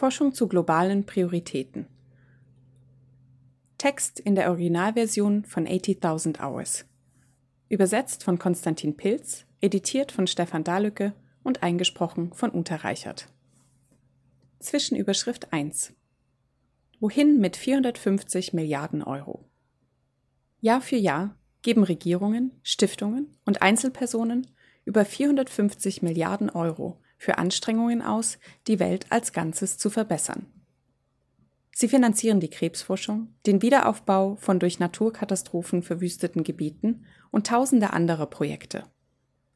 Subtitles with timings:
[0.00, 1.84] Forschung zu globalen Prioritäten.
[3.76, 6.86] Text in der Originalversion von 80.000 Hours.
[7.68, 13.28] Übersetzt von Konstantin Pilz, editiert von Stefan Dahlücke und eingesprochen von Uta Reichert.
[14.60, 15.92] Zwischenüberschrift 1.
[16.98, 19.44] Wohin mit 450 Milliarden Euro?
[20.62, 24.46] Jahr für Jahr geben Regierungen, Stiftungen und Einzelpersonen
[24.86, 30.46] über 450 Milliarden Euro für Anstrengungen aus, die Welt als Ganzes zu verbessern.
[31.70, 38.84] Sie finanzieren die Krebsforschung, den Wiederaufbau von durch Naturkatastrophen verwüsteten Gebieten und tausende andere Projekte.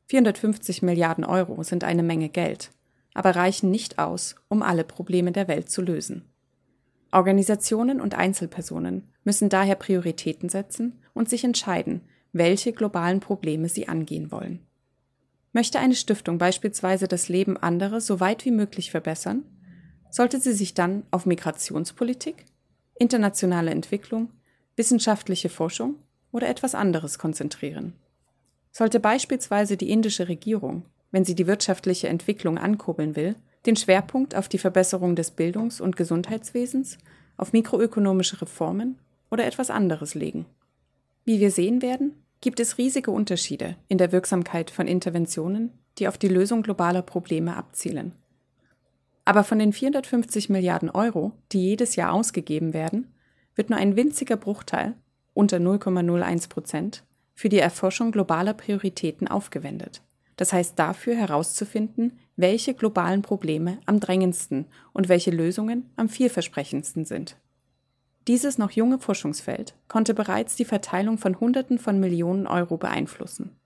[0.09, 2.71] 450 Milliarden Euro sind eine Menge Geld,
[3.15, 6.29] aber reichen nicht aus, um alle Probleme der Welt zu lösen.
[7.13, 12.03] Organisationen und Einzelpersonen müssen daher Prioritäten setzen und sich entscheiden,
[12.33, 14.67] welche globalen Probleme sie angehen wollen.
[15.55, 19.45] Möchte eine Stiftung beispielsweise das Leben anderer so weit wie möglich verbessern,
[20.11, 22.45] sollte sie sich dann auf Migrationspolitik,
[22.99, 24.31] internationale Entwicklung,
[24.75, 25.95] wissenschaftliche Forschung
[26.33, 27.93] oder etwas anderes konzentrieren.
[28.73, 34.49] Sollte beispielsweise die indische Regierung, wenn sie die wirtschaftliche Entwicklung ankurbeln will, den Schwerpunkt auf
[34.49, 36.99] die Verbesserung des Bildungs- und Gesundheitswesens,
[37.37, 38.99] auf mikroökonomische Reformen
[39.31, 40.47] oder etwas anderes legen.
[41.25, 46.19] Wie wir sehen werden, gibt es riesige Unterschiede in der Wirksamkeit von Interventionen, die auf
[46.19, 48.13] die Lösung globaler Probleme abzielen.
[49.25, 53.15] Aber von den 450 Milliarden Euro, die jedes Jahr ausgegeben werden,
[53.55, 54.93] wird nur ein winziger Bruchteil,
[55.33, 60.03] unter 0,01 Prozent, für die Erforschung globaler Prioritäten aufgewendet.
[60.37, 67.39] Das heißt dafür herauszufinden, welche globalen Probleme am drängendsten und welche Lösungen am vielversprechendsten sind.
[68.27, 73.57] Dieses noch junge Forschungsfeld konnte bereits die Verteilung von Hunderten von Millionen Euro beeinflussen.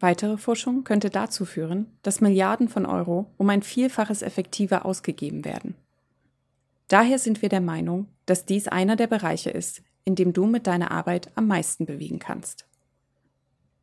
[0.00, 5.74] Weitere Forschung könnte dazu führen, dass Milliarden von Euro um ein Vielfaches effektiver ausgegeben werden.
[6.88, 10.66] Daher sind wir der Meinung, dass dies einer der Bereiche ist, in dem du mit
[10.66, 12.66] deiner Arbeit am meisten bewegen kannst.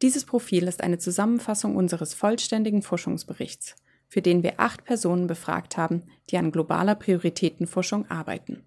[0.01, 3.75] Dieses Profil ist eine Zusammenfassung unseres vollständigen Forschungsberichts,
[4.07, 8.63] für den wir acht Personen befragt haben, die an globaler Prioritätenforschung arbeiten.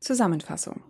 [0.00, 0.82] Zusammenfassung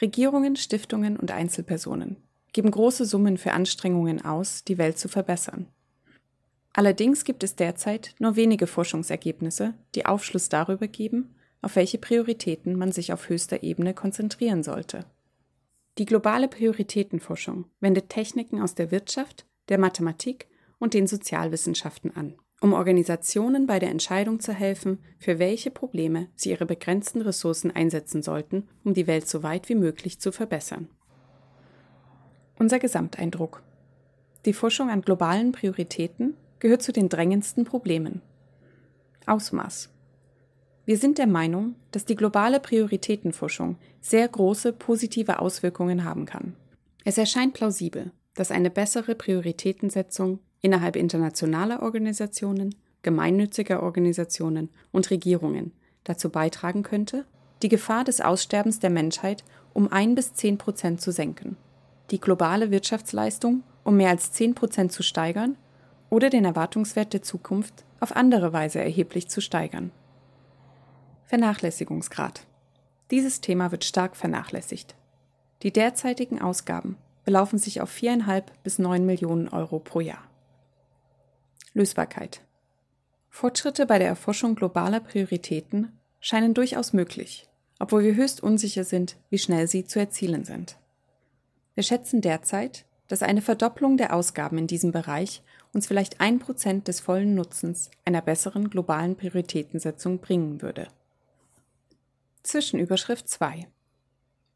[0.00, 2.16] Regierungen, Stiftungen und Einzelpersonen
[2.52, 5.66] geben große Summen für Anstrengungen aus, die Welt zu verbessern.
[6.72, 12.92] Allerdings gibt es derzeit nur wenige Forschungsergebnisse, die Aufschluss darüber geben, auf welche Prioritäten man
[12.92, 15.06] sich auf höchster Ebene konzentrieren sollte.
[15.98, 20.48] Die globale Prioritätenforschung wendet Techniken aus der Wirtschaft, der Mathematik
[20.78, 26.48] und den Sozialwissenschaften an, um Organisationen bei der Entscheidung zu helfen, für welche Probleme sie
[26.48, 30.88] ihre begrenzten Ressourcen einsetzen sollten, um die Welt so weit wie möglich zu verbessern.
[32.58, 33.62] Unser Gesamteindruck.
[34.46, 38.22] Die Forschung an globalen Prioritäten gehört zu den drängendsten Problemen.
[39.26, 39.90] Ausmaß.
[40.86, 46.56] Wir sind der Meinung, dass die globale Prioritätenforschung sehr große positive Auswirkungen haben kann.
[47.04, 55.72] Es erscheint plausibel, dass eine bessere Prioritätensetzung innerhalb internationaler Organisationen, gemeinnütziger Organisationen und Regierungen
[56.04, 57.26] dazu beitragen könnte,
[57.60, 59.44] die Gefahr des Aussterbens der Menschheit
[59.74, 61.58] um ein bis zehn Prozent zu senken,
[62.10, 65.58] die globale Wirtschaftsleistung um mehr als zehn Prozent zu steigern
[66.08, 69.90] oder den Erwartungswert der Zukunft auf andere Weise erheblich zu steigern.
[71.26, 72.46] Vernachlässigungsgrad.
[73.10, 74.94] Dieses Thema wird stark vernachlässigt.
[75.62, 76.96] Die derzeitigen Ausgaben
[77.26, 80.24] belaufen sich auf 4,5 bis 9 Millionen Euro pro Jahr.
[81.74, 82.40] Lösbarkeit.
[83.28, 87.48] Fortschritte bei der Erforschung globaler Prioritäten scheinen durchaus möglich,
[87.80, 90.78] obwohl wir höchst unsicher sind, wie schnell sie zu erzielen sind.
[91.74, 95.42] Wir schätzen derzeit, dass eine Verdopplung der Ausgaben in diesem Bereich
[95.72, 100.88] uns vielleicht ein Prozent des vollen Nutzens einer besseren globalen Prioritätensetzung bringen würde.
[102.44, 103.66] Zwischenüberschrift 2.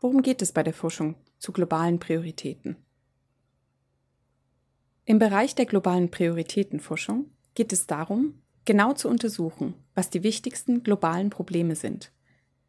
[0.01, 2.77] Worum geht es bei der Forschung zu globalen Prioritäten?
[5.09, 11.31] Im Bereich der globalen Prioritätenforschung geht es darum, genau zu untersuchen, was die wichtigsten globalen
[11.31, 12.13] Probleme sind,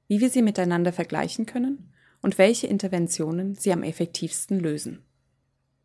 [0.07, 1.91] wie wir sie miteinander vergleichen können
[2.21, 5.03] und welche Interventionen sie am effektivsten lösen.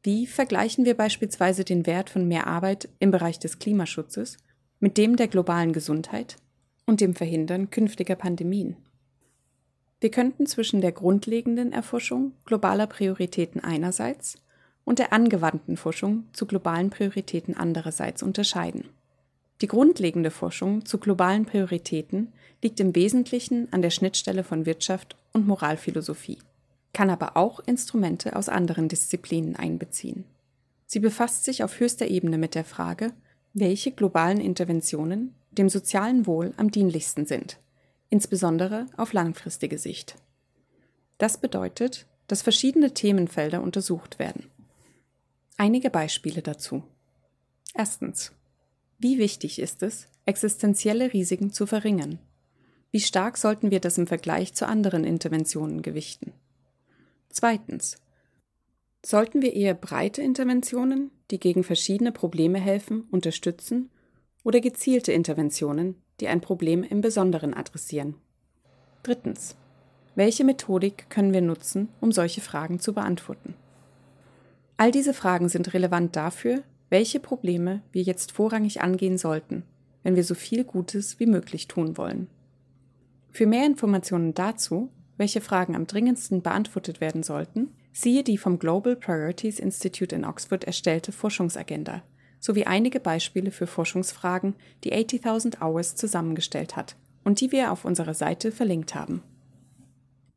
[0.04, 4.36] Wie vergleichen wir beispielsweise den Wert von mehr Arbeit im Bereich des Klimaschutzes
[4.78, 6.36] mit dem der globalen Gesundheit
[6.86, 8.76] und dem Verhindern künftiger Pandemien?
[10.00, 14.36] Wir könnten zwischen der grundlegenden Erforschung globaler Prioritäten einerseits
[14.84, 18.88] und der angewandten Forschung zu globalen Prioritäten andererseits unterscheiden.
[19.60, 22.32] Die grundlegende Forschung zu globalen Prioritäten
[22.62, 26.38] liegt im Wesentlichen an der Schnittstelle von Wirtschaft und Moralphilosophie,
[26.92, 30.25] kann aber auch Instrumente aus anderen Disziplinen einbeziehen.
[30.86, 33.12] Sie befasst sich auf höchster Ebene mit der Frage,
[33.52, 37.58] welche globalen Interventionen dem sozialen Wohl am dienlichsten sind,
[38.10, 40.16] insbesondere auf langfristige Sicht.
[41.19, 44.46] Das bedeutet, dass verschiedene Themenfelder untersucht werden.
[45.56, 46.82] Einige Beispiele dazu.
[47.74, 48.32] Erstens.
[48.98, 52.18] Wie wichtig ist es, existenzielle Risiken zu verringern?
[52.90, 56.32] Wie stark sollten wir das im Vergleich zu anderen Interventionen gewichten?
[57.28, 57.98] Zweitens.
[59.04, 63.90] Sollten wir eher breite Interventionen, die gegen verschiedene Probleme helfen, unterstützen
[64.42, 68.14] oder gezielte Interventionen, die ein Problem im Besonderen adressieren?
[69.02, 69.56] Drittens.
[70.14, 73.54] Welche Methodik können wir nutzen, um solche Fragen zu beantworten?
[74.76, 79.64] All diese Fragen sind relevant dafür, welche Probleme wir jetzt vorrangig angehen sollten,
[80.02, 82.28] wenn wir so viel Gutes wie möglich tun wollen.
[83.30, 88.96] Für mehr Informationen dazu, welche Fragen am dringendsten beantwortet werden sollten, Siehe die vom Global
[88.96, 92.02] Priorities Institute in Oxford erstellte Forschungsagenda
[92.40, 98.12] sowie einige Beispiele für Forschungsfragen, die 80.000 Hours zusammengestellt hat und die wir auf unserer
[98.12, 99.22] Seite verlinkt haben.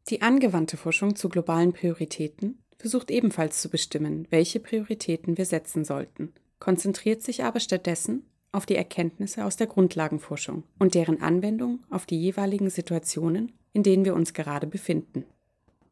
[0.07, 6.33] Die angewandte Forschung zu globalen Prioritäten versucht ebenfalls zu bestimmen, welche Prioritäten wir setzen sollten,
[6.59, 12.19] konzentriert sich aber stattdessen auf die Erkenntnisse aus der Grundlagenforschung und deren Anwendung auf die
[12.19, 15.25] jeweiligen Situationen, in denen wir uns gerade befinden.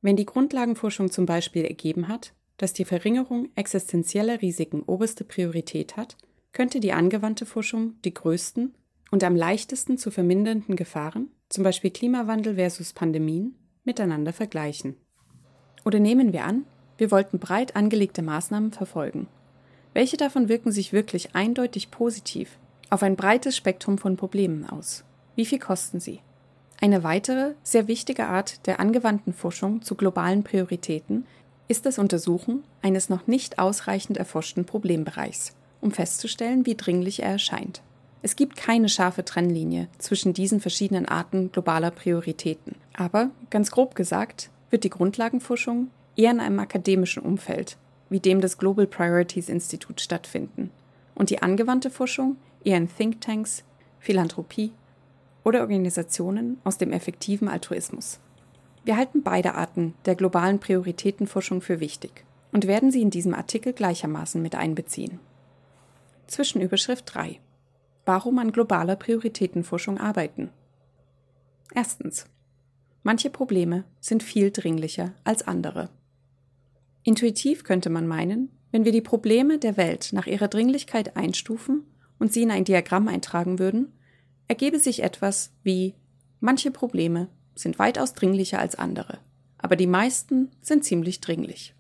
[0.02, 6.16] Wenn die Grundlagenforschung zum Beispiel ergeben hat, dass die Verringerung existenzieller Risiken oberste Priorität hat,
[6.54, 8.74] könnte die angewandte Forschung die größten
[9.12, 14.96] und am leichtesten zu vermindernden Gefahren, zum Beispiel Klimawandel versus Pandemien, miteinander vergleichen.
[15.84, 16.66] Oder nehmen wir an,
[16.98, 19.28] wir wollten breit angelegte Maßnahmen verfolgen.
[19.94, 22.58] Welche davon wirken sich wirklich eindeutig positiv
[22.90, 25.04] auf ein breites Spektrum von Problemen aus?
[25.36, 26.20] Wie viel kosten sie?
[26.82, 31.26] Eine weitere, sehr wichtige Art der angewandten Forschung zu globalen Prioritäten
[31.68, 37.82] ist das Untersuchen eines noch nicht ausreichend erforschten Problembereichs, um festzustellen, wie dringlich er erscheint.
[38.22, 42.76] Es gibt keine scharfe Trennlinie zwischen diesen verschiedenen Arten globaler Prioritäten.
[42.94, 47.78] Aber, ganz grob gesagt, wird die Grundlagenforschung eher in einem akademischen Umfeld,
[48.10, 50.72] wie dem des Global Priorities Institute, stattfinden
[51.16, 53.64] und die angewandte Forschung eher in Thinktanks,
[54.00, 54.72] Philanthropie
[55.44, 58.20] oder Organisationen aus dem effektiven Altruismus.
[58.84, 63.74] Wir halten beide Arten der globalen Prioritätenforschung für wichtig und werden sie in diesem Artikel
[63.74, 65.20] gleichermaßen mit einbeziehen.
[66.28, 67.40] Zwischenüberschrift 3.
[68.06, 70.50] Warum an globaler Prioritätenforschung arbeiten?
[71.74, 72.26] Erstens.
[73.04, 75.90] Manche Probleme sind viel dringlicher als andere.
[77.08, 81.86] Intuitiv könnte man meinen, wenn wir die Probleme der Welt nach ihrer Dringlichkeit einstufen
[82.18, 83.94] und sie in ein Diagramm eintragen würden,
[84.48, 85.94] ergebe sich etwas wie
[86.40, 89.20] manche Probleme sind weitaus dringlicher als andere,
[89.60, 91.76] aber die meisten sind ziemlich dringlich.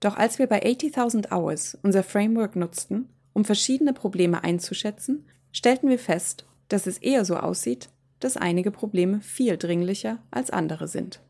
[0.00, 6.00] Doch als wir bei 80.000 Hours unser Framework nutzten, um verschiedene Probleme einzuschätzen, stellten wir
[6.00, 11.20] fest, dass es eher so aussieht, dass einige Probleme viel dringlicher als andere sind.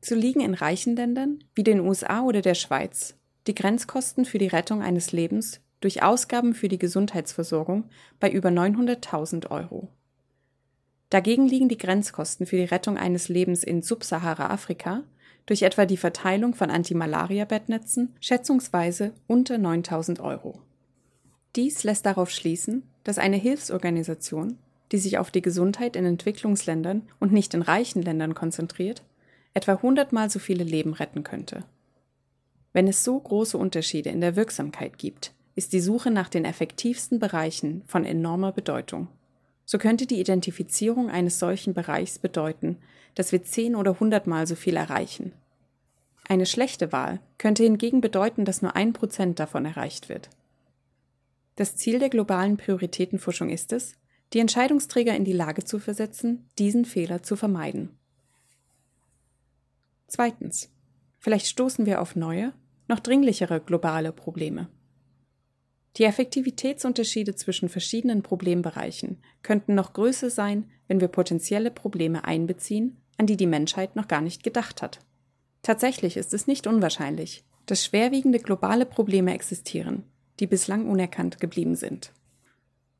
[0.00, 3.14] So liegen in reichen Ländern wie den USA oder der Schweiz
[3.48, 7.84] die Grenzkosten für die Rettung eines Lebens durch Ausgaben für die Gesundheitsversorgung
[8.20, 9.88] bei über 900.000 Euro.
[11.08, 15.04] Dagegen liegen die Grenzkosten für die Rettung eines Lebens in Subsahara-Afrika
[15.46, 20.60] durch etwa die Verteilung von Antimalaria-Bettnetzen schätzungsweise unter 9000 Euro.
[21.56, 24.58] Dies lässt darauf schließen, dass eine Hilfsorganisation,
[24.92, 29.02] die sich auf die Gesundheit in Entwicklungsländern und nicht in reichen Ländern konzentriert,
[29.54, 31.64] etwa hundertmal so viele Leben retten könnte.
[32.72, 37.18] Wenn es so große Unterschiede in der Wirksamkeit gibt, ist die Suche nach den effektivsten
[37.18, 39.08] Bereichen von enormer Bedeutung.
[39.64, 42.78] So könnte die Identifizierung eines solchen Bereichs bedeuten,
[43.14, 45.32] dass wir zehn oder hundertmal so viel erreichen.
[46.28, 50.30] Eine schlechte Wahl könnte hingegen bedeuten, dass nur ein Prozent davon erreicht wird.
[51.56, 53.96] Das Ziel der globalen Prioritätenforschung ist es,
[54.32, 57.97] die Entscheidungsträger in die Lage zu versetzen, diesen Fehler zu vermeiden.
[60.08, 60.70] Zweitens.
[61.18, 62.52] Vielleicht stoßen wir auf neue,
[62.88, 64.68] noch dringlichere globale Probleme.
[65.96, 73.26] Die Effektivitätsunterschiede zwischen verschiedenen Problembereichen könnten noch größer sein, wenn wir potenzielle Probleme einbeziehen, an
[73.26, 75.00] die die Menschheit noch gar nicht gedacht hat.
[75.62, 80.04] Tatsächlich ist es nicht unwahrscheinlich, dass schwerwiegende globale Probleme existieren,
[80.40, 82.12] die bislang unerkannt geblieben sind.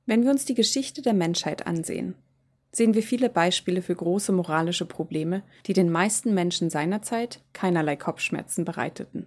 [0.05, 2.15] Wenn wir uns die Geschichte der Menschheit ansehen,
[2.73, 8.65] sehen wir viele Beispiele für große moralische Probleme, die den meisten Menschen seinerzeit keinerlei Kopfschmerzen
[8.65, 9.27] bereiteten.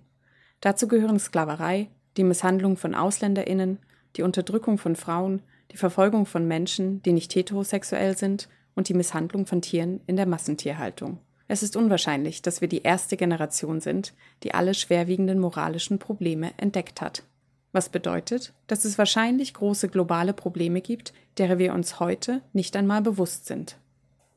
[0.60, 3.80] Dazu gehören Sklaverei, die Misshandlung von Ausländerinnen,
[4.16, 9.46] die Unterdrückung von Frauen, die Verfolgung von Menschen, die nicht heterosexuell sind und die Misshandlung
[9.46, 11.20] von Tieren in der Massentierhaltung.
[11.48, 17.02] Es ist unwahrscheinlich, dass wir die erste Generation sind, die alle schwerwiegenden moralischen Probleme entdeckt
[17.02, 17.24] hat.
[17.72, 23.02] Was bedeutet, dass es wahrscheinlich große globale Probleme gibt, derer wir uns heute nicht einmal
[23.02, 23.78] bewusst sind.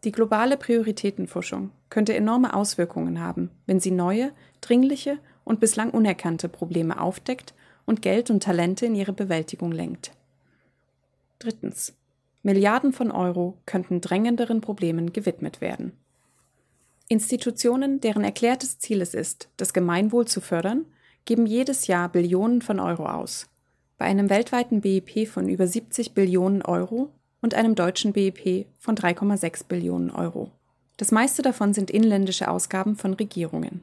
[0.05, 7.01] Die globale Prioritätenforschung könnte enorme Auswirkungen haben, wenn sie neue, dringliche und bislang unerkannte Probleme
[7.01, 7.55] aufdeckt
[7.87, 10.13] und Geld und Talente in ihre Bewältigung lenkt.
[11.39, 11.95] Drittens.
[12.43, 15.93] Milliarden von Euro könnten drängenderen Problemen gewidmet werden.
[17.09, 20.85] Institutionen, deren erklärtes Ziel es ist, das Gemeinwohl zu fördern,
[21.25, 23.47] geben jedes Jahr Billionen von Euro aus.
[23.99, 29.67] Bei einem weltweiten BIP von über 70 Billionen Euro und einem deutschen BIP von 3,6
[29.69, 30.51] Billionen Euro.
[30.97, 33.83] Das meiste davon sind inländische Ausgaben von Regierungen.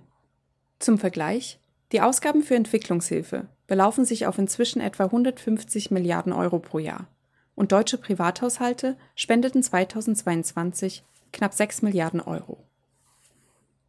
[0.79, 1.59] Zum Vergleich,
[1.91, 7.07] die Ausgaben für Entwicklungshilfe belaufen sich auf inzwischen etwa 150 Milliarden Euro pro Jahr
[7.55, 12.63] und deutsche Privathaushalte spendeten 2022 knapp 6 Milliarden Euro.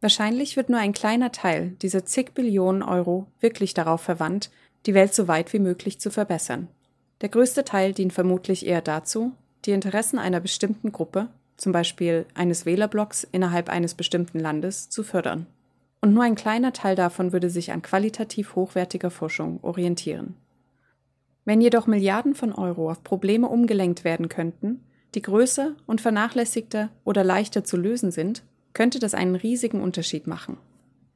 [0.03, 4.51] Wahrscheinlich wird nur ein kleiner Teil dieser zig Billionen Euro wirklich darauf verwandt,
[4.85, 6.67] die Welt so weit wie möglich zu verbessern.
[7.21, 9.31] Der größte Teil dient vermutlich eher dazu,
[9.63, 15.45] die Interessen einer bestimmten Gruppe, zum Beispiel eines Wählerblocks innerhalb eines bestimmten Landes, zu fördern.
[16.01, 20.35] Und nur ein kleiner Teil davon würde sich an qualitativ hochwertiger Forschung orientieren.
[21.45, 24.83] Wenn jedoch Milliarden von Euro auf Probleme umgelenkt werden könnten,
[25.15, 28.43] die größer und vernachlässigter oder leichter zu lösen sind,
[28.73, 30.57] könnte das einen riesigen Unterschied machen.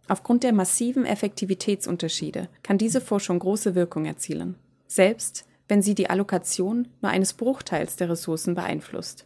[0.08, 4.56] Aufgrund der massiven Effektivitätsunterschiede kann diese Forschung große Wirkung erzielen,
[4.88, 9.26] selbst wenn sie die Allokation nur eines Bruchteils der Ressourcen beeinflusst.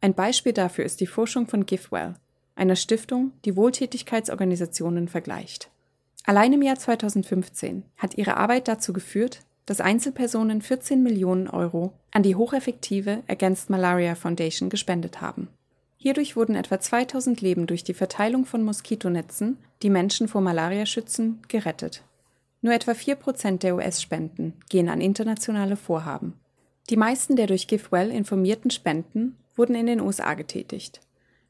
[0.00, 2.14] Ein Beispiel dafür ist die Forschung von GiveWell,
[2.54, 5.70] einer Stiftung, die Wohltätigkeitsorganisationen vergleicht.
[6.24, 12.22] Allein im Jahr 2015 hat ihre Arbeit dazu geführt, dass Einzelpersonen 14 Millionen Euro an
[12.22, 15.48] die hocheffektive Against Malaria Foundation gespendet haben.
[16.06, 21.42] Hierdurch wurden etwa 2000 Leben durch die Verteilung von Moskitonetzen, die Menschen vor Malaria schützen,
[21.48, 22.04] gerettet.
[22.62, 26.34] Nur etwa 4% der US-Spenden gehen an internationale Vorhaben.
[26.90, 31.00] Die meisten der durch GiveWell informierten Spenden wurden in den USA getätigt.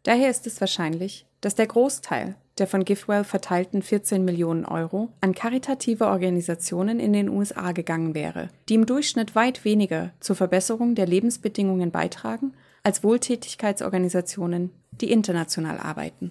[0.05, 5.35] Daher ist es wahrscheinlich, dass der Großteil der von GiveWell verteilten 14 Millionen Euro an
[5.35, 11.07] karitative Organisationen in den USA gegangen wäre, die im Durchschnitt weit weniger zur Verbesserung der
[11.07, 12.55] Lebensbedingungen beitragen
[12.87, 16.31] als Wohltätigkeitsorganisationen, die international arbeiten.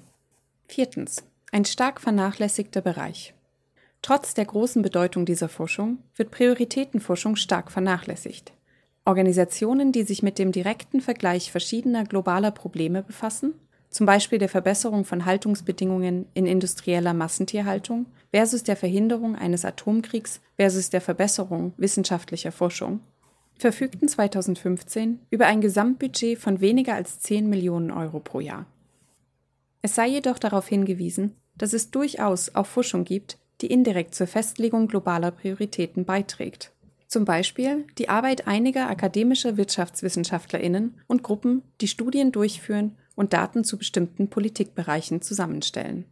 [0.70, 1.22] Viertens.
[1.52, 3.34] Ein stark vernachlässigter Bereich.
[4.02, 8.54] Trotz der großen Bedeutung dieser Forschung wird Prioritätenforschung stark vernachlässigt.
[9.04, 13.56] Organisationen, die sich mit dem direkten Vergleich verschiedener globaler Probleme befassen,
[13.90, 20.90] zum Beispiel der Verbesserung von Haltungsbedingungen in industrieller Massentierhaltung versus der Verhinderung eines Atomkriegs versus
[20.90, 23.02] der Verbesserung wissenschaftlicher Forschung,
[23.58, 28.66] verfügten 2015 über ein Gesamtbudget von weniger als 10 Millionen Euro pro Jahr.
[29.82, 34.88] Es sei jedoch darauf hingewiesen, dass es durchaus auch Forschung gibt, die indirekt zur Festlegung
[34.88, 36.72] globaler Prioritäten beiträgt.
[37.08, 43.78] Zum Beispiel die Arbeit einiger akademischer Wirtschaftswissenschaftlerinnen und Gruppen, die Studien durchführen und Daten zu
[43.78, 46.06] bestimmten Politikbereichen zusammenstellen.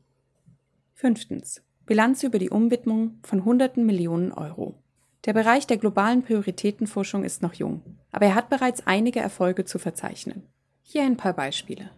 [0.94, 1.62] Fünftens.
[1.86, 4.76] Bilanz über die Umwidmung von Hunderten Millionen Euro.
[5.26, 9.80] Der Bereich der globalen Prioritätenforschung ist noch jung, aber er hat bereits einige Erfolge zu
[9.80, 10.44] verzeichnen.
[10.82, 11.92] Hier ein paar Beispiele.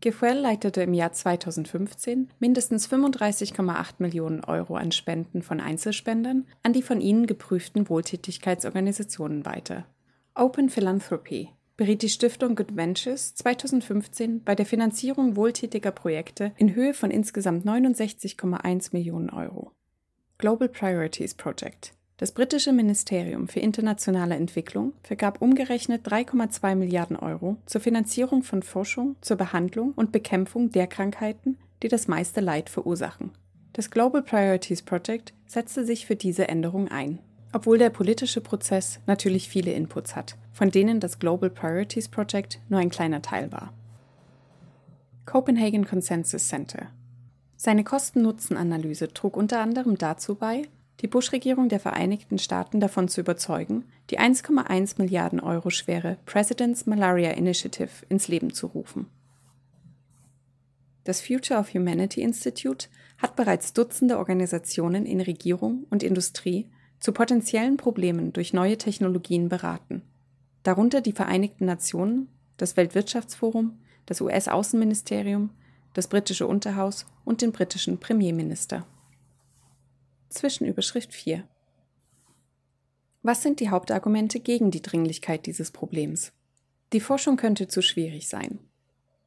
[0.00, 6.82] GIFWELL leitete im Jahr 2015 mindestens 35,8 Millionen Euro an Spenden von Einzelspendern an die
[6.82, 9.86] von ihnen geprüften Wohltätigkeitsorganisationen weiter.
[10.34, 16.94] Open Philanthropy beriet die Stiftung Good Ventures 2015 bei der Finanzierung wohltätiger Projekte in Höhe
[16.94, 19.72] von insgesamt 69,1 Millionen Euro.
[20.38, 27.80] Global Priorities Project das britische Ministerium für internationale Entwicklung vergab umgerechnet 3,2 Milliarden Euro zur
[27.80, 33.30] Finanzierung von Forschung zur Behandlung und Bekämpfung der Krankheiten, die das meiste Leid verursachen.
[33.72, 37.20] Das Global Priorities Project setzte sich für diese Änderung ein.
[37.52, 42.80] Obwohl der politische Prozess natürlich viele Inputs hat, von denen das Global Priorities Project nur
[42.80, 43.72] ein kleiner Teil war.
[45.24, 46.88] Copenhagen Consensus Center
[47.60, 50.62] seine Kosten-Nutzen-Analyse trug unter anderem dazu bei,
[51.00, 57.30] die Bush-Regierung der Vereinigten Staaten davon zu überzeugen, die 1,1 Milliarden Euro schwere President's Malaria
[57.30, 59.06] Initiative ins Leben zu rufen.
[61.04, 66.66] Das Future of Humanity Institute hat bereits Dutzende Organisationen in Regierung und Industrie
[67.00, 70.02] zu potenziellen Problemen durch neue Technologien beraten,
[70.64, 75.50] darunter die Vereinigten Nationen, das Weltwirtschaftsforum, das US-Außenministerium,
[75.94, 78.84] das britische Unterhaus und den britischen Premierminister.
[80.30, 81.42] Zwischenüberschrift 4
[83.22, 86.32] Was sind die Hauptargumente gegen die Dringlichkeit dieses Problems?
[86.92, 88.58] Die Forschung könnte zu schwierig sein.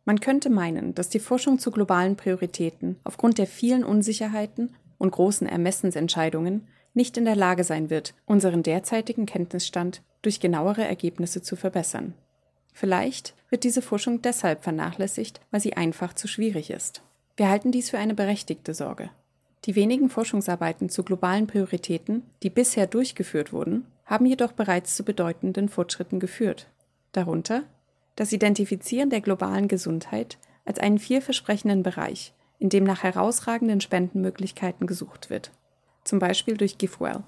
[0.06, 5.48] Man könnte meinen, dass die Forschung zu globalen Prioritäten aufgrund der vielen Unsicherheiten und großen
[5.48, 12.14] Ermessensentscheidungen nicht in der Lage sein wird, unseren derzeitigen Kenntnisstand durch genauere Ergebnisse zu verbessern.
[12.74, 17.02] Vielleicht wird diese Forschung deshalb vernachlässigt, weil sie einfach zu schwierig ist.
[17.38, 19.10] Wir halten dies für eine berechtigte Sorge.
[19.66, 25.70] Die wenigen Forschungsarbeiten zu globalen Prioritäten, die bisher durchgeführt wurden, haben jedoch bereits zu bedeutenden
[25.70, 26.68] Fortschritten geführt.
[27.12, 27.64] Darunter
[28.16, 35.30] das Identifizieren der globalen Gesundheit als einen vielversprechenden Bereich, in dem nach herausragenden Spendenmöglichkeiten gesucht
[35.30, 35.52] wird,
[36.04, 37.24] zum Beispiel durch GiveWell.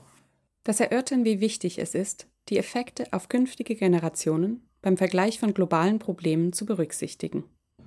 [0.64, 6.00] Das Erörtern, wie wichtig es ist, die Effekte auf künftige Generationen beim Vergleich von globalen
[6.00, 7.46] Problemen zu berücksichtigen.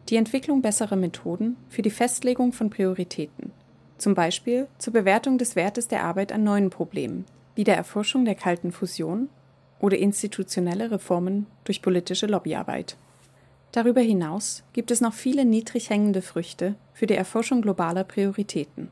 [0.09, 3.53] Die Entwicklung besserer Methoden für die Festlegung von Prioritäten,
[3.99, 7.25] zum Beispiel zur Bewertung des Wertes der Arbeit an neuen Problemen,
[7.55, 9.29] wie der Erforschung der kalten Fusion
[9.81, 12.97] oder institutionelle Reformen durch politische Lobbyarbeit.
[13.73, 18.89] Darüber hinaus gibt es noch viele niedrig hängende Früchte für die Erforschung globaler Prioritäten.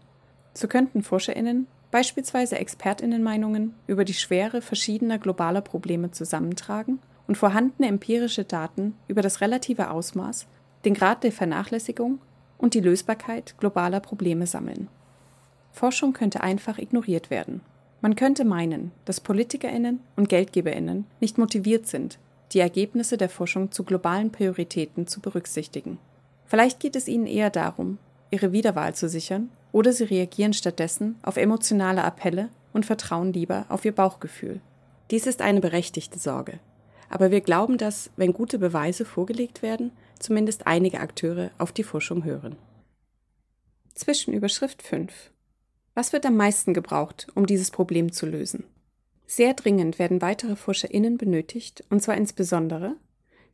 [0.53, 8.45] So könnten Forscherinnen beispielsweise Expertinnenmeinungen über die Schwere verschiedener globaler Probleme zusammentragen und vorhandene empirische
[8.45, 10.47] Daten über das relative Ausmaß,
[10.85, 12.19] den Grad der Vernachlässigung
[12.59, 14.89] und die Lösbarkeit globaler Probleme sammeln.
[15.73, 17.61] Forschung könnte einfach ignoriert werden.
[18.01, 22.19] Man könnte meinen, dass Politikerinnen und Geldgeberinnen nicht motiviert sind,
[22.53, 25.99] die Ergebnisse der Forschung zu globalen Prioritäten zu berücksichtigen.
[26.47, 27.99] Vielleicht geht es ihnen eher darum,
[28.31, 33.85] ihre Wiederwahl zu sichern, oder sie reagieren stattdessen auf emotionale Appelle und vertrauen lieber auf
[33.85, 34.61] ihr Bauchgefühl.
[35.11, 36.61] Dies ist eine berechtigte Sorge.
[37.11, 39.91] Aber wir glauben, dass, wenn gute Beweise vorgelegt werden,
[40.25, 42.57] zumindest einige Akteure auf die Forschung hören.
[43.95, 45.31] Zwischenüberschrift 5.
[45.95, 48.65] Was wird am meisten gebraucht, um dieses Problem zu lösen?
[49.27, 52.97] Sehr dringend werden weitere ForscherInnen benötigt, und zwar insbesondere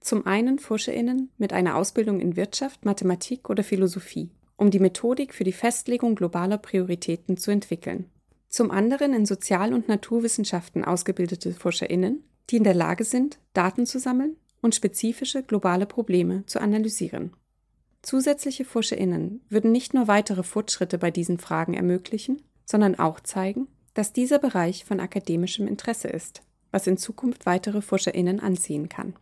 [0.00, 5.44] zum einen ForscherInnen mit einer Ausbildung in Wirtschaft, Mathematik oder Philosophie, um die Methodik für
[5.44, 8.06] die Festlegung globaler Prioritäten zu entwickeln.
[8.48, 13.98] Zum anderen in Sozial- und Naturwissenschaften ausgebildete ForscherInnen, die in der Lage sind, Daten zu
[13.98, 17.32] sammeln und spezifische globale Probleme zu analysieren.
[18.02, 24.12] Zusätzliche ForscherInnen würden nicht nur weitere Fortschritte bei diesen Fragen ermöglichen, sondern auch zeigen, dass
[24.12, 29.14] dieser Bereich von akademischem Interesse ist, was in Zukunft weitere ForscherInnen anziehen kann.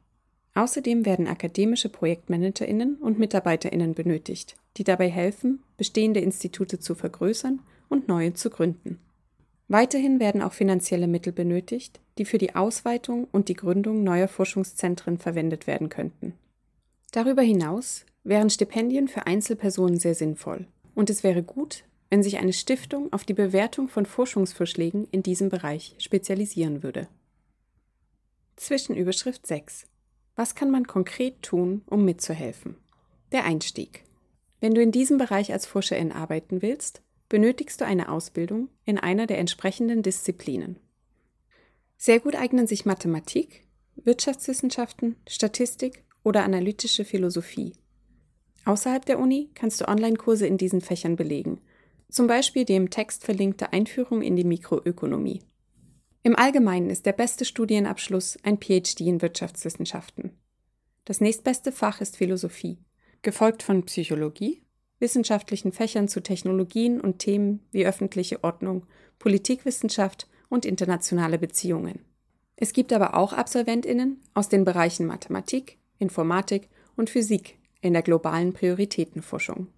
[0.54, 8.08] Außerdem werden akademische ProjektmanagerInnen und MitarbeiterInnen benötigt, die dabei helfen, bestehende Institute zu vergrößern und
[8.08, 8.98] neue zu gründen.
[9.68, 15.18] Weiterhin werden auch finanzielle Mittel benötigt, die für die Ausweitung und die Gründung neuer Forschungszentren
[15.18, 16.32] verwendet werden könnten.
[17.12, 22.54] Darüber hinaus wären Stipendien für Einzelpersonen sehr sinnvoll, und es wäre gut, wenn sich eine
[22.54, 27.06] Stiftung auf die Bewertung von Forschungsvorschlägen in diesem Bereich spezialisieren würde.
[28.56, 29.86] Zwischenüberschrift 6.
[30.34, 32.76] Was kann man konkret tun, um mitzuhelfen?
[33.32, 34.04] Der Einstieg.
[34.60, 39.26] Wenn du in diesem Bereich als Forscherin arbeiten willst, benötigst du eine Ausbildung in einer
[39.26, 40.78] der entsprechenden Disziplinen.
[41.96, 47.72] Sehr gut eignen sich Mathematik, Wirtschaftswissenschaften, Statistik oder analytische Philosophie.
[48.64, 51.60] Außerhalb der Uni kannst du Online-Kurse in diesen Fächern belegen,
[52.10, 55.42] zum Beispiel die im Text verlinkte Einführung in die Mikroökonomie.
[56.22, 60.32] Im Allgemeinen ist der beste Studienabschluss ein PhD in Wirtschaftswissenschaften.
[61.04, 62.78] Das nächstbeste Fach ist Philosophie,
[63.22, 64.62] gefolgt von Psychologie,
[64.98, 68.86] wissenschaftlichen Fächern zu Technologien und Themen wie öffentliche Ordnung,
[69.18, 72.00] Politikwissenschaft und internationale Beziehungen.
[72.56, 78.52] Es gibt aber auch Absolventinnen aus den Bereichen Mathematik, Informatik und Physik in der globalen
[78.52, 79.68] Prioritätenforschung.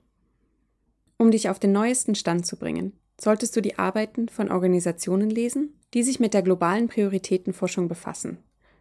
[1.19, 5.75] Um dich auf den neuesten Stand zu bringen, solltest du die Arbeiten von Organisationen lesen,
[5.93, 8.39] die sich mit der globalen Prioritätenforschung befassen,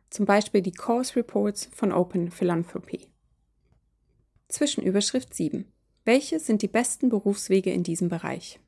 [0.09, 3.07] zum Beispiel die Course Reports von Open Philanthropy.
[4.47, 5.65] Zwischenüberschrift 7.
[6.09, 8.59] Welche sind die besten Berufswege in diesem Bereich?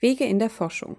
[0.00, 0.96] Wege in der Forschung.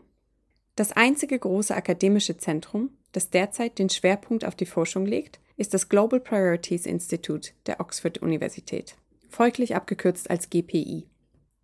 [0.75, 5.89] Das einzige große akademische Zentrum, das derzeit den Schwerpunkt auf die Forschung legt, ist das
[5.89, 8.95] Global Priorities Institute der Oxford Universität,
[9.27, 11.07] folglich abgekürzt als GPI.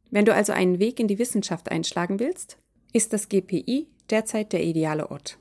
[0.10, 2.58] Wenn du also einen Weg in die Wissenschaft einschlagen willst,
[2.94, 5.38] ist das GPI derzeit der ideale Ort.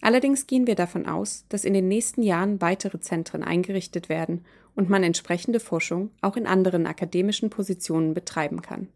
[0.00, 4.90] Allerdings gehen wir davon aus, dass in den nächsten Jahren weitere Zentren eingerichtet werden und
[4.90, 8.88] man entsprechende Forschung auch in anderen akademischen Positionen betreiben kann.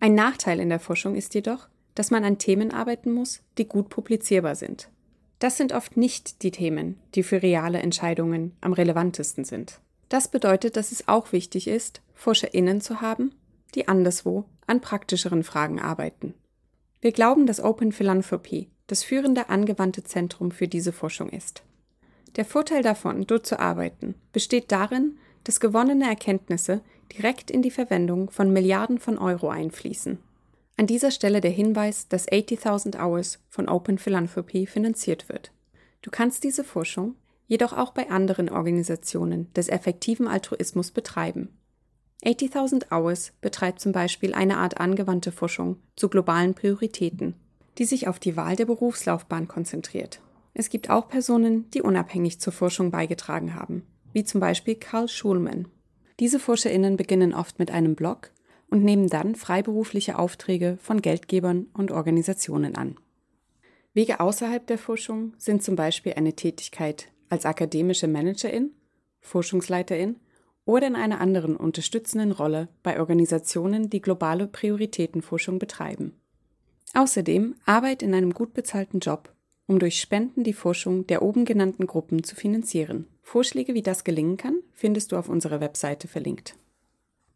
[0.00, 3.90] Ein Nachteil in der Forschung ist jedoch, dass man an Themen arbeiten muss, die gut
[3.90, 4.88] publizierbar sind.
[5.38, 9.80] Das sind oft nicht die Themen, die für reale Entscheidungen am relevantesten sind.
[10.08, 13.34] Das bedeutet, dass es auch wichtig ist, ForscherInnen zu haben,
[13.74, 16.34] die anderswo an praktischeren Fragen arbeiten.
[17.00, 21.62] Wir glauben, dass Open Philanthropy das führende angewandte Zentrum für diese Forschung ist.
[22.34, 26.80] Der Vorteil davon, dort zu arbeiten, besteht darin, dass gewonnene Erkenntnisse
[27.16, 30.18] direkt in die Verwendung von Milliarden von Euro einfließen.
[30.76, 35.52] An dieser Stelle der Hinweis, dass 80.000 Hours von Open Philanthropy finanziert wird.
[36.02, 37.14] Du kannst diese Forschung
[37.46, 41.48] jedoch auch bei anderen Organisationen des effektiven Altruismus betreiben.
[42.24, 47.34] 80.000 Hours betreibt zum Beispiel eine Art angewandte Forschung zu globalen Prioritäten,
[47.80, 50.20] die sich auf die Wahl der Berufslaufbahn konzentriert.
[50.52, 55.66] Es gibt auch Personen, die unabhängig zur Forschung beigetragen haben, wie zum Beispiel Karl Schulman.
[56.20, 58.32] Diese ForscherInnen beginnen oft mit einem Blog
[58.68, 62.98] und nehmen dann freiberufliche Aufträge von Geldgebern und Organisationen an.
[63.94, 68.72] Wege außerhalb der Forschung sind zum Beispiel eine Tätigkeit als akademische Managerin,
[69.20, 70.16] Forschungsleiterin
[70.66, 76.19] oder in einer anderen unterstützenden Rolle bei Organisationen, die globale Prioritätenforschung betreiben.
[76.94, 79.32] Außerdem Arbeit in einem gut bezahlten Job,
[79.66, 83.06] um durch Spenden die Forschung der oben genannten Gruppen zu finanzieren.
[83.22, 86.56] Vorschläge, wie das gelingen kann, findest du auf unserer Webseite verlinkt.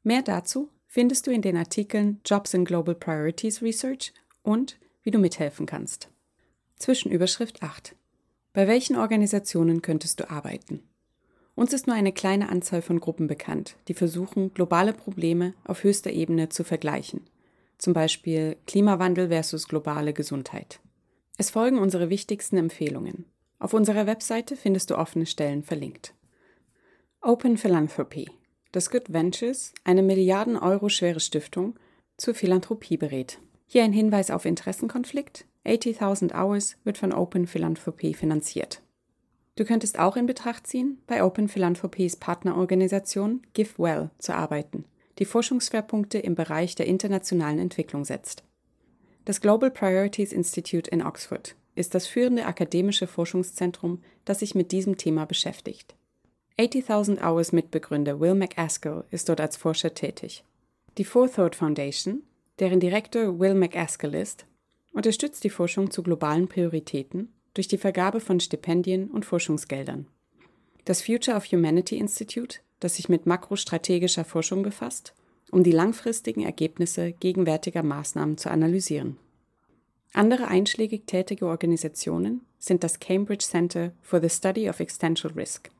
[0.02, 4.12] Mehr dazu findest du in den Artikeln Jobs in Global Priorities Research
[4.42, 6.08] und wie du mithelfen kannst.
[6.76, 7.94] Zwischenüberschrift 8.
[8.52, 10.82] Bei welchen Organisationen könntest du arbeiten?
[11.54, 16.10] Uns ist nur eine kleine Anzahl von Gruppen bekannt, die versuchen, globale Probleme auf höchster
[16.10, 17.20] Ebene zu vergleichen,
[17.78, 20.80] zum Beispiel Klimawandel versus globale Gesundheit.
[21.36, 23.26] Es folgen unsere wichtigsten Empfehlungen.
[23.58, 26.14] Auf unserer Webseite findest du offene Stellen verlinkt.
[27.20, 28.30] Open Philanthropy
[28.74, 31.78] dass Good Ventures eine Milliarden Euro schwere Stiftung
[32.16, 33.38] zur Philanthropie berät.
[33.66, 35.46] Hier ein Hinweis auf Interessenkonflikt.
[35.64, 38.82] 80.000 Hours wird von Open Philanthropy finanziert.
[39.54, 44.84] Du könntest auch in Betracht ziehen, bei Open Philanthropies Partnerorganisation GiveWell zu arbeiten,
[45.18, 48.44] die Forschungsschwerpunkte im Bereich der internationalen Entwicklung setzt.
[49.24, 54.96] Das Global Priorities Institute in Oxford ist das führende akademische Forschungszentrum, das sich mit diesem
[54.96, 55.94] Thema beschäftigt.
[56.58, 60.44] 80.000 Hours Mitbegründer Will McAskill ist dort als Forscher tätig.
[60.98, 62.22] Die Forethought Foundation,
[62.60, 64.46] deren Direktor Will McAskill ist,
[64.92, 70.06] unterstützt die Forschung zu globalen Prioritäten durch die Vergabe von Stipendien und Forschungsgeldern.
[70.84, 75.14] Das Future of Humanity Institute, das sich mit makrostrategischer Forschung befasst,
[75.50, 79.16] um die langfristigen Ergebnisse gegenwärtiger Maßnahmen zu analysieren.
[80.12, 85.70] Andere einschlägig tätige Organisationen sind das Cambridge Center for the Study of Existential Risk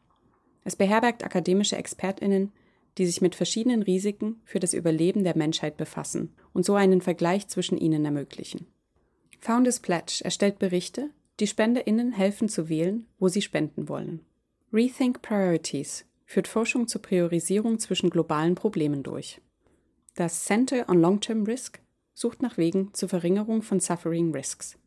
[0.65, 2.53] es beherbergt akademische Expertinnen,
[2.97, 7.49] die sich mit verschiedenen Risiken für das Überleben der Menschheit befassen und so einen Vergleich
[7.49, 8.67] zwischen ihnen ermöglichen.
[9.41, 14.21] Founders Pledge erstellt Berichte, die Spenderinnen helfen zu wählen, wo sie spenden wollen.
[14.73, 19.41] Rethink Priorities führt Forschung zur Priorisierung zwischen globalen Problemen durch.
[20.15, 21.81] Das Center on Long-Term Risk
[22.15, 24.79] sucht nach Wegen zur Verringerung von Suffering Risks.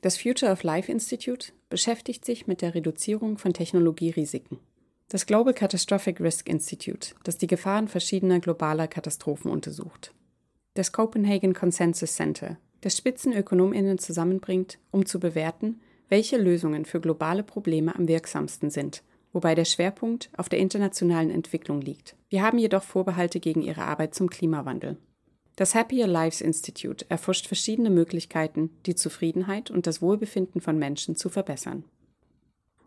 [0.00, 4.58] Das Future of Life Institute beschäftigt sich mit der Reduzierung von Technologierisiken.
[5.08, 10.14] Das Global Catastrophic Risk Institute, das die Gefahren verschiedener globaler Katastrophen untersucht.
[10.74, 17.94] Das Copenhagen Consensus Center, das Spitzenökonominnen zusammenbringt, um zu bewerten, welche Lösungen für globale Probleme
[17.94, 22.16] am wirksamsten sind, wobei der Schwerpunkt auf der internationalen Entwicklung liegt.
[22.28, 24.96] Wir haben jedoch Vorbehalte gegen ihre Arbeit zum Klimawandel.
[25.56, 31.28] Das Happier Lives Institute erforscht verschiedene Möglichkeiten, die Zufriedenheit und das Wohlbefinden von Menschen zu
[31.28, 31.84] verbessern.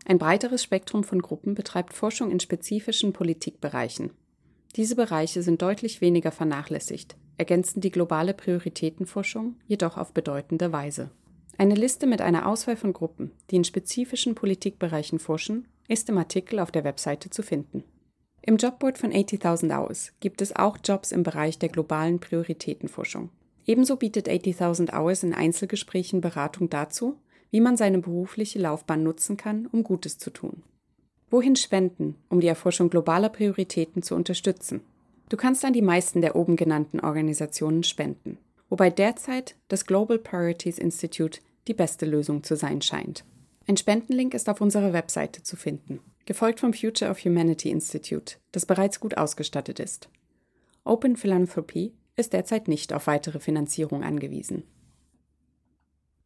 [0.06, 4.10] Ein breiteres Spektrum von Gruppen betreibt Forschung in spezifischen Politikbereichen.
[4.76, 11.10] Diese Bereiche sind deutlich weniger vernachlässigt, ergänzen die globale Prioritätenforschung jedoch auf bedeutende Weise.
[11.56, 16.58] Eine Liste mit einer Auswahl von Gruppen, die in spezifischen Politikbereichen forschen, ist im Artikel
[16.58, 17.84] auf der Webseite zu finden.
[18.42, 23.30] Im Jobboard von 80.000 Hours gibt es auch Jobs im Bereich der globalen Prioritätenforschung.
[23.66, 27.16] Ebenso bietet 80.000 Hours in Einzelgesprächen Beratung dazu,
[27.50, 30.62] wie man seine berufliche Laufbahn nutzen kann, um Gutes zu tun.
[31.30, 34.82] Wohin spenden, um die Erforschung globaler Prioritäten zu unterstützen?
[35.30, 40.78] Du kannst an die meisten der oben genannten Organisationen spenden, wobei derzeit das Global Priorities
[40.78, 43.24] Institute die beste Lösung zu sein scheint.
[43.66, 48.66] Ein Spendenlink ist auf unserer Webseite zu finden, gefolgt vom Future of Humanity Institute, das
[48.66, 50.08] bereits gut ausgestattet ist.
[50.84, 54.64] Open Philanthropy ist derzeit nicht auf weitere Finanzierung angewiesen.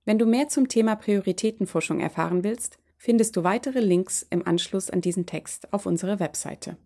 [0.04, 5.00] Wenn du mehr zum Thema Prioritätenforschung erfahren willst, findest du weitere Links im Anschluss an
[5.00, 6.76] diesen Text auf unserer Webseite.